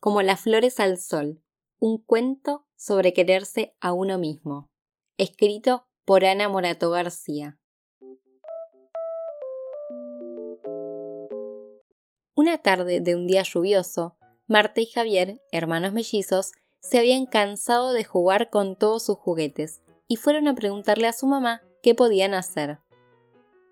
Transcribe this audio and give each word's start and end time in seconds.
como 0.00 0.22
las 0.22 0.40
flores 0.40 0.80
al 0.80 0.98
sol, 0.98 1.42
un 1.78 1.98
cuento 1.98 2.66
sobre 2.74 3.12
quererse 3.12 3.76
a 3.80 3.92
uno 3.92 4.18
mismo, 4.18 4.70
escrito 5.18 5.86
por 6.06 6.24
Ana 6.24 6.48
Morato 6.48 6.90
García. 6.90 7.58
Una 12.34 12.56
tarde 12.58 13.00
de 13.00 13.14
un 13.14 13.26
día 13.26 13.42
lluvioso, 13.42 14.16
Marta 14.46 14.80
y 14.80 14.86
Javier, 14.86 15.42
hermanos 15.52 15.92
mellizos, 15.92 16.52
se 16.80 16.98
habían 16.98 17.26
cansado 17.26 17.92
de 17.92 18.04
jugar 18.04 18.48
con 18.48 18.76
todos 18.76 19.04
sus 19.04 19.18
juguetes 19.18 19.82
y 20.08 20.16
fueron 20.16 20.48
a 20.48 20.54
preguntarle 20.54 21.06
a 21.08 21.12
su 21.12 21.26
mamá 21.26 21.62
qué 21.82 21.94
podían 21.94 22.32
hacer. 22.32 22.78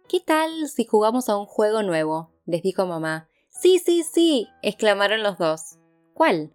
¿Qué 0.08 0.20
tal 0.20 0.68
si 0.68 0.84
jugamos 0.84 1.30
a 1.30 1.38
un 1.38 1.46
juego 1.46 1.82
nuevo? 1.82 2.30
les 2.44 2.62
dijo 2.62 2.84
mamá. 2.84 3.30
Sí, 3.48 3.78
sí, 3.78 4.02
sí, 4.04 4.48
exclamaron 4.62 5.22
los 5.22 5.38
dos. 5.38 5.78
¿Cuál? 6.18 6.52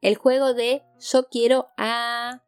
El 0.00 0.16
juego 0.16 0.54
de 0.54 0.82
yo 0.98 1.28
quiero 1.28 1.68
a... 1.76 2.42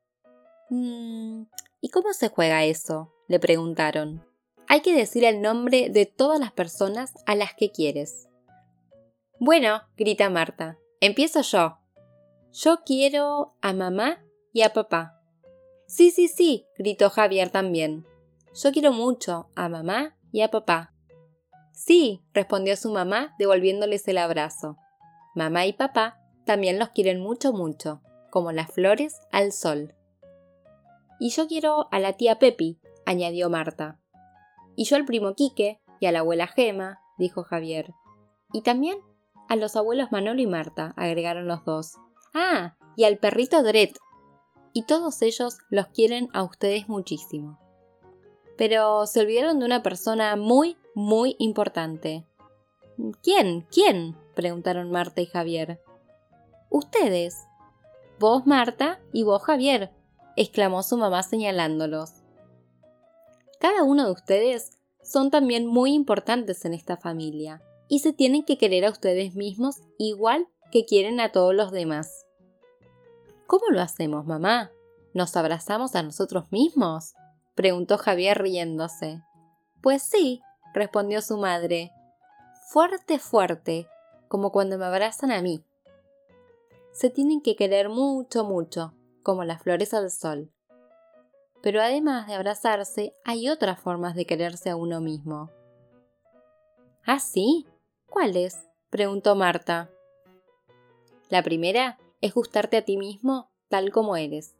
Mm, 0.68 1.44
¿Y 1.80 1.90
cómo 1.90 2.12
se 2.12 2.28
juega 2.28 2.64
eso? 2.64 3.14
le 3.28 3.38
preguntaron. 3.38 4.26
Hay 4.66 4.80
que 4.80 4.96
decir 4.96 5.22
el 5.22 5.40
nombre 5.40 5.90
de 5.90 6.06
todas 6.06 6.40
las 6.40 6.50
personas 6.50 7.14
a 7.26 7.36
las 7.36 7.54
que 7.54 7.70
quieres. 7.70 8.28
Bueno, 9.38 9.82
grita 9.96 10.28
Marta, 10.28 10.76
empiezo 11.00 11.42
yo. 11.42 11.78
Yo 12.50 12.82
quiero 12.84 13.54
a 13.60 13.72
mamá 13.72 14.20
y 14.52 14.62
a 14.62 14.72
papá. 14.72 15.22
Sí, 15.86 16.10
sí, 16.10 16.26
sí, 16.26 16.66
gritó 16.76 17.10
Javier 17.10 17.50
también. 17.50 18.08
Yo 18.60 18.72
quiero 18.72 18.92
mucho 18.92 19.50
a 19.54 19.68
mamá 19.68 20.16
y 20.32 20.40
a 20.40 20.50
papá. 20.50 20.92
Sí, 21.70 22.24
respondió 22.32 22.74
su 22.74 22.90
mamá 22.90 23.36
devolviéndoles 23.38 24.08
el 24.08 24.18
abrazo. 24.18 24.76
Mamá 25.36 25.66
y 25.66 25.72
papá 25.72 26.20
también 26.44 26.78
los 26.78 26.90
quieren 26.90 27.20
mucho, 27.20 27.52
mucho, 27.52 28.00
como 28.30 28.52
las 28.52 28.70
flores 28.70 29.20
al 29.32 29.52
sol. 29.52 29.94
Y 31.18 31.30
yo 31.30 31.46
quiero 31.46 31.88
a 31.90 31.98
la 31.98 32.14
tía 32.14 32.38
Pepi, 32.38 32.78
añadió 33.06 33.48
Marta. 33.50 33.98
Y 34.76 34.84
yo 34.84 34.96
al 34.96 35.04
primo 35.04 35.34
Quique 35.34 35.80
y 36.00 36.06
a 36.06 36.12
la 36.12 36.20
abuela 36.20 36.46
Gema, 36.46 37.00
dijo 37.18 37.44
Javier. 37.44 37.94
Y 38.52 38.62
también 38.62 38.98
a 39.48 39.56
los 39.56 39.76
abuelos 39.76 40.10
Manolo 40.10 40.40
y 40.40 40.46
Marta, 40.46 40.94
agregaron 40.96 41.46
los 41.46 41.64
dos. 41.64 41.94
Ah, 42.34 42.76
y 42.96 43.04
al 43.04 43.18
perrito 43.18 43.62
Dret. 43.62 43.96
Y 44.72 44.84
todos 44.84 45.22
ellos 45.22 45.58
los 45.70 45.86
quieren 45.88 46.28
a 46.32 46.42
ustedes 46.42 46.88
muchísimo. 46.88 47.58
Pero 48.56 49.06
se 49.06 49.20
olvidaron 49.20 49.58
de 49.58 49.66
una 49.66 49.82
persona 49.82 50.36
muy, 50.36 50.76
muy 50.94 51.36
importante. 51.38 52.26
¿Quién? 53.22 53.66
¿Quién? 53.70 54.16
preguntaron 54.34 54.90
Marta 54.90 55.20
y 55.20 55.26
Javier. 55.26 55.80
Ustedes. 56.76 57.46
Vos, 58.18 58.48
Marta, 58.48 58.98
y 59.12 59.22
vos, 59.22 59.40
Javier, 59.44 59.92
exclamó 60.34 60.82
su 60.82 60.96
mamá 60.96 61.22
señalándolos. 61.22 62.24
Cada 63.60 63.84
uno 63.84 64.06
de 64.06 64.10
ustedes 64.10 64.72
son 65.00 65.30
también 65.30 65.68
muy 65.68 65.94
importantes 65.94 66.64
en 66.64 66.74
esta 66.74 66.96
familia 66.96 67.62
y 67.86 68.00
se 68.00 68.12
tienen 68.12 68.44
que 68.44 68.58
querer 68.58 68.86
a 68.86 68.90
ustedes 68.90 69.36
mismos 69.36 69.82
igual 69.98 70.48
que 70.72 70.84
quieren 70.84 71.20
a 71.20 71.30
todos 71.30 71.54
los 71.54 71.70
demás. 71.70 72.26
¿Cómo 73.46 73.66
lo 73.70 73.80
hacemos, 73.80 74.26
mamá? 74.26 74.72
¿Nos 75.12 75.36
abrazamos 75.36 75.94
a 75.94 76.02
nosotros 76.02 76.50
mismos? 76.50 77.14
preguntó 77.54 77.98
Javier 77.98 78.42
riéndose. 78.42 79.22
Pues 79.80 80.02
sí, 80.02 80.42
respondió 80.72 81.22
su 81.22 81.36
madre. 81.36 81.92
Fuerte, 82.66 83.20
fuerte, 83.20 83.86
como 84.26 84.50
cuando 84.50 84.76
me 84.76 84.86
abrazan 84.86 85.30
a 85.30 85.40
mí 85.40 85.64
se 86.94 87.10
tienen 87.10 87.42
que 87.42 87.56
querer 87.56 87.88
mucho, 87.88 88.44
mucho, 88.44 88.94
como 89.22 89.42
las 89.42 89.60
flores 89.62 89.92
al 89.92 90.10
sol. 90.10 90.52
Pero 91.60 91.82
además 91.82 92.28
de 92.28 92.34
abrazarse, 92.34 93.12
hay 93.24 93.48
otras 93.48 93.80
formas 93.80 94.14
de 94.14 94.26
quererse 94.26 94.70
a 94.70 94.76
uno 94.76 95.00
mismo. 95.00 95.50
¿Ah, 97.04 97.18
sí? 97.18 97.66
¿Cuáles? 98.08 98.68
preguntó 98.90 99.34
Marta. 99.34 99.90
La 101.30 101.42
primera 101.42 101.98
es 102.20 102.32
gustarte 102.32 102.76
a 102.76 102.84
ti 102.84 102.96
mismo 102.96 103.50
tal 103.68 103.90
como 103.90 104.16
eres. 104.16 104.54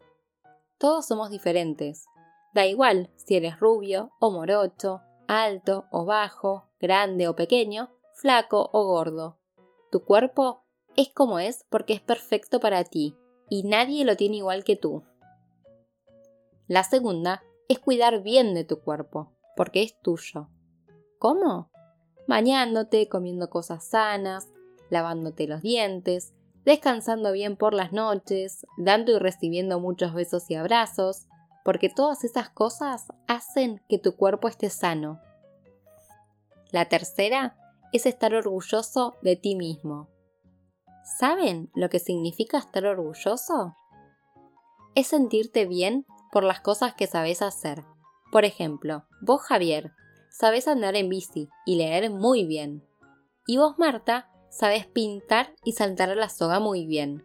Todos 0.78 1.06
somos 1.06 1.30
diferentes. 1.30 2.04
Da 2.52 2.66
igual 2.66 3.10
si 3.14 3.36
eres 3.36 3.60
rubio 3.60 4.10
o 4.18 4.32
morocho, 4.32 5.02
alto 5.28 5.84
o 5.92 6.04
bajo, 6.04 6.68
grande 6.80 7.28
o 7.28 7.36
pequeño, 7.36 7.90
flaco 8.14 8.70
o 8.72 8.84
gordo. 8.86 9.38
Tu 9.92 10.04
cuerpo 10.04 10.63
es 10.96 11.08
como 11.10 11.38
es 11.38 11.64
porque 11.70 11.92
es 11.92 12.00
perfecto 12.00 12.60
para 12.60 12.84
ti 12.84 13.16
y 13.48 13.62
nadie 13.64 14.04
lo 14.04 14.16
tiene 14.16 14.36
igual 14.36 14.64
que 14.64 14.76
tú. 14.76 15.02
La 16.66 16.84
segunda 16.84 17.42
es 17.68 17.78
cuidar 17.78 18.22
bien 18.22 18.54
de 18.54 18.64
tu 18.64 18.80
cuerpo, 18.80 19.32
porque 19.56 19.82
es 19.82 20.00
tuyo. 20.00 20.48
¿Cómo? 21.18 21.70
Bañándote, 22.26 23.08
comiendo 23.08 23.50
cosas 23.50 23.84
sanas, 23.84 24.48
lavándote 24.90 25.46
los 25.46 25.62
dientes, 25.62 26.32
descansando 26.64 27.32
bien 27.32 27.56
por 27.56 27.74
las 27.74 27.92
noches, 27.92 28.66
dando 28.78 29.12
y 29.12 29.18
recibiendo 29.18 29.80
muchos 29.80 30.14
besos 30.14 30.50
y 30.50 30.54
abrazos, 30.54 31.26
porque 31.64 31.88
todas 31.88 32.24
esas 32.24 32.50
cosas 32.50 33.06
hacen 33.26 33.82
que 33.88 33.98
tu 33.98 34.16
cuerpo 34.16 34.48
esté 34.48 34.70
sano. 34.70 35.20
La 36.70 36.88
tercera 36.88 37.56
es 37.92 38.06
estar 38.06 38.34
orgulloso 38.34 39.16
de 39.22 39.36
ti 39.36 39.54
mismo, 39.54 40.08
¿Saben 41.04 41.70
lo 41.74 41.90
que 41.90 41.98
significa 41.98 42.56
estar 42.56 42.86
orgulloso? 42.86 43.76
Es 44.94 45.08
sentirte 45.08 45.66
bien 45.66 46.06
por 46.32 46.44
las 46.44 46.60
cosas 46.60 46.94
que 46.94 47.06
sabes 47.06 47.42
hacer. 47.42 47.84
Por 48.32 48.46
ejemplo, 48.46 49.04
vos 49.20 49.42
Javier, 49.42 49.92
sabes 50.30 50.66
andar 50.66 50.96
en 50.96 51.10
bici 51.10 51.50
y 51.66 51.76
leer 51.76 52.08
muy 52.08 52.46
bien. 52.46 52.82
Y 53.46 53.58
vos 53.58 53.78
Marta, 53.78 54.30
sabes 54.48 54.86
pintar 54.86 55.54
y 55.62 55.72
saltar 55.72 56.08
a 56.08 56.14
la 56.14 56.30
soga 56.30 56.58
muy 56.58 56.86
bien. 56.86 57.22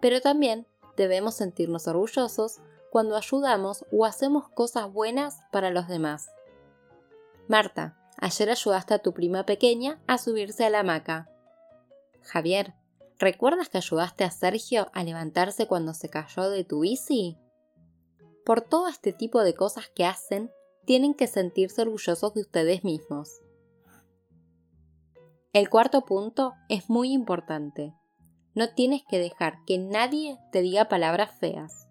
Pero 0.00 0.20
también 0.20 0.66
debemos 0.96 1.36
sentirnos 1.36 1.86
orgullosos 1.86 2.60
cuando 2.90 3.16
ayudamos 3.16 3.84
o 3.92 4.04
hacemos 4.04 4.48
cosas 4.48 4.92
buenas 4.92 5.38
para 5.52 5.70
los 5.70 5.86
demás. 5.86 6.28
Marta, 7.46 7.96
ayer 8.18 8.50
ayudaste 8.50 8.94
a 8.94 8.98
tu 8.98 9.14
prima 9.14 9.46
pequeña 9.46 10.02
a 10.08 10.18
subirse 10.18 10.64
a 10.64 10.70
la 10.70 10.80
hamaca 10.80 11.30
Javier, 12.24 12.74
¿recuerdas 13.18 13.68
que 13.68 13.78
ayudaste 13.78 14.24
a 14.24 14.30
Sergio 14.30 14.88
a 14.92 15.04
levantarse 15.04 15.66
cuando 15.66 15.94
se 15.94 16.08
cayó 16.08 16.50
de 16.50 16.64
tu 16.64 16.80
bici? 16.80 17.38
Por 18.44 18.60
todo 18.60 18.88
este 18.88 19.12
tipo 19.12 19.42
de 19.42 19.54
cosas 19.54 19.88
que 19.94 20.04
hacen, 20.04 20.50
tienen 20.84 21.14
que 21.14 21.26
sentirse 21.26 21.82
orgullosos 21.82 22.34
de 22.34 22.40
ustedes 22.40 22.84
mismos. 22.84 23.40
El 25.52 25.70
cuarto 25.70 26.04
punto 26.04 26.54
es 26.68 26.90
muy 26.90 27.12
importante. 27.12 27.94
No 28.54 28.74
tienes 28.74 29.02
que 29.08 29.18
dejar 29.18 29.64
que 29.66 29.78
nadie 29.78 30.38
te 30.50 30.62
diga 30.62 30.88
palabras 30.88 31.30
feas. 31.38 31.88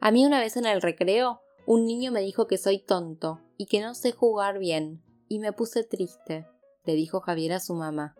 A 0.00 0.10
mí 0.10 0.24
una 0.24 0.40
vez 0.40 0.56
en 0.56 0.66
el 0.66 0.80
recreo, 0.80 1.42
un 1.66 1.84
niño 1.84 2.10
me 2.10 2.20
dijo 2.20 2.46
que 2.46 2.58
soy 2.58 2.78
tonto 2.78 3.40
y 3.56 3.66
que 3.66 3.80
no 3.80 3.94
sé 3.94 4.12
jugar 4.12 4.58
bien, 4.58 5.02
y 5.28 5.38
me 5.38 5.52
puse 5.52 5.84
triste, 5.84 6.46
le 6.84 6.94
dijo 6.94 7.20
Javier 7.20 7.52
a 7.52 7.60
su 7.60 7.74
mamá. 7.74 8.16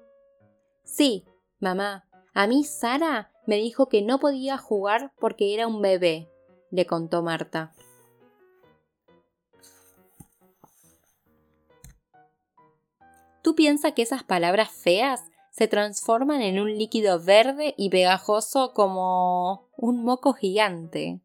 Sí, 0.91 1.25
mamá, 1.61 2.05
a 2.35 2.49
mí 2.49 2.65
Sara 2.65 3.31
me 3.47 3.57
dijo 3.57 3.89
que 3.89 4.03
no 4.03 4.19
podía 4.19 4.59
jugar 4.59 5.13
porque 5.21 5.55
era 5.55 5.69
un 5.69 5.81
bebé, 5.81 6.29
le 6.73 6.85
contó 6.85 7.23
Marta. 7.23 7.73
¿Tú 13.41 13.55
piensas 13.55 13.93
que 13.93 14.03
esas 14.03 14.25
palabras 14.25 14.73
feas 14.73 15.23
se 15.53 15.69
transforman 15.69 16.43
en 16.43 16.59
un 16.59 16.77
líquido 16.77 17.23
verde 17.23 17.73
y 17.79 17.89
pegajoso 17.89 18.73
como 18.75 19.69
un 19.77 20.03
moco 20.03 20.33
gigante? 20.33 21.21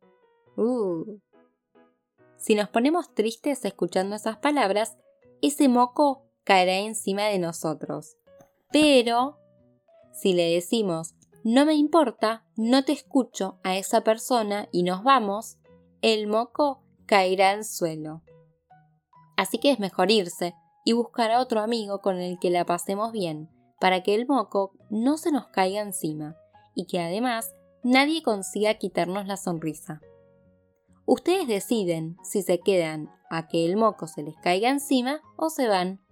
Uh. 0.57 1.18
Si 2.38 2.54
nos 2.54 2.69
ponemos 2.69 3.16
tristes 3.16 3.66
escuchando 3.66 4.16
esas 4.16 4.38
palabras, 4.38 4.95
ese 5.42 5.69
moco 5.69 6.28
caerá 6.44 6.75
encima 6.78 7.24
de 7.24 7.40
nosotros. 7.40 8.16
Pero 8.72 9.40
si 10.16 10.34
le 10.34 10.54
decimos 10.54 11.16
no 11.46 11.64
me 11.64 11.76
importa, 11.76 12.44
no 12.56 12.84
te 12.86 12.92
escucho 12.92 13.60
a 13.64 13.78
esa 13.78 14.02
persona 14.02 14.68
y 14.72 14.82
nos 14.82 15.04
vamos, 15.04 15.60
el 16.02 16.26
moco 16.26 16.82
caerá 17.06 17.52
al 17.52 17.66
suelo. 17.66 18.24
Así 19.38 19.60
que 19.60 19.70
es 19.70 19.80
mejor 19.80 20.10
irse 20.10 20.56
y 20.84 20.94
buscar 20.94 21.30
a 21.30 21.40
otro 21.40 21.60
amigo 21.60 22.02
con 22.02 22.20
el 22.20 22.40
que 22.40 22.50
la 22.50 22.66
pasemos 22.66 23.12
bien, 23.12 23.52
para 23.80 24.02
que 24.02 24.16
el 24.16 24.26
moco 24.26 24.72
no 24.90 25.18
se 25.18 25.32
nos 25.32 25.46
caiga 25.50 25.82
encima 25.82 26.36
y 26.74 26.88
que 26.88 27.00
además 27.00 27.54
nadie 27.84 28.24
consiga 28.24 28.74
quitarnos 28.74 29.28
la 29.28 29.38
sonrisa. 29.38 30.02
Ustedes 31.06 31.48
deciden 31.48 32.18
si 32.24 32.42
se 32.42 32.60
quedan 32.60 33.12
a 33.30 33.48
que 33.48 33.68
el 33.68 33.78
moco 33.78 34.08
se 34.08 34.24
les 34.24 34.36
caiga 34.38 34.72
encima 34.72 35.22
o 35.38 35.52
se 35.52 35.68
van. 35.68 36.04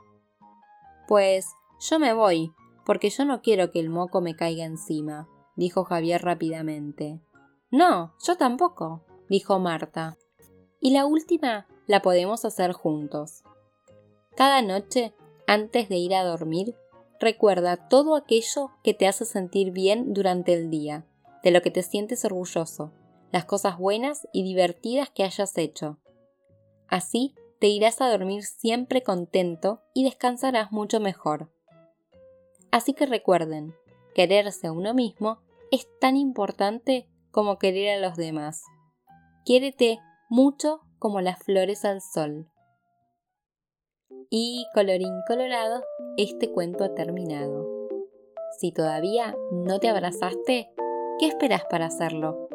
Pues 1.07 1.47
yo 1.79 1.97
me 1.97 2.13
voy, 2.13 2.53
porque 2.85 3.09
yo 3.09 3.25
no 3.25 3.41
quiero 3.41 3.71
que 3.71 3.79
el 3.79 3.89
moco 3.89 4.21
me 4.21 4.35
caiga 4.35 4.65
encima, 4.65 5.27
dijo 5.55 5.83
Javier 5.83 6.21
rápidamente. 6.21 7.21
No, 7.71 8.13
yo 8.25 8.37
tampoco, 8.37 9.03
dijo 9.29 9.59
Marta. 9.59 10.17
Y 10.79 10.91
la 10.91 11.05
última 11.05 11.67
la 11.87 12.01
podemos 12.01 12.45
hacer 12.45 12.73
juntos. 12.73 13.43
Cada 14.35 14.61
noche, 14.61 15.13
antes 15.47 15.89
de 15.89 15.97
ir 15.97 16.15
a 16.15 16.23
dormir, 16.23 16.75
recuerda 17.19 17.87
todo 17.87 18.15
aquello 18.15 18.71
que 18.83 18.93
te 18.93 19.07
hace 19.07 19.25
sentir 19.25 19.71
bien 19.71 20.13
durante 20.13 20.53
el 20.53 20.69
día, 20.69 21.05
de 21.43 21.51
lo 21.51 21.61
que 21.61 21.71
te 21.71 21.83
sientes 21.83 22.25
orgulloso, 22.25 22.91
las 23.31 23.45
cosas 23.45 23.77
buenas 23.77 24.27
y 24.33 24.43
divertidas 24.43 25.09
que 25.09 25.23
hayas 25.23 25.57
hecho. 25.57 25.99
Así 26.87 27.35
te 27.59 27.67
irás 27.67 28.01
a 28.01 28.09
dormir 28.09 28.43
siempre 28.43 29.03
contento 29.03 29.81
y 29.93 30.03
descansarás 30.03 30.71
mucho 30.71 30.99
mejor. 30.99 31.52
Así 32.73 32.95
que 32.95 33.05
recuerden, 33.05 33.75
quererse 34.15 34.65
a 34.65 34.71
uno 34.71 34.95
mismo 34.95 35.37
es 35.69 35.87
tan 35.99 36.17
importante 36.17 37.07
como 37.29 37.59
querer 37.59 37.99
a 37.99 38.01
los 38.01 38.17
demás. 38.17 38.63
Quiérete 39.45 39.99
mucho 40.27 40.81
como 40.97 41.21
las 41.21 41.37
flores 41.37 41.85
al 41.85 42.01
sol. 42.01 42.49
Y 44.31 44.65
colorín 44.73 45.13
colorado, 45.27 45.83
este 46.17 46.51
cuento 46.51 46.83
ha 46.83 46.95
terminado. 46.95 47.63
Si 48.59 48.71
todavía 48.71 49.35
no 49.51 49.79
te 49.79 49.89
abrazaste, 49.89 50.73
¿qué 51.19 51.27
esperas 51.27 51.65
para 51.69 51.85
hacerlo? 51.85 52.49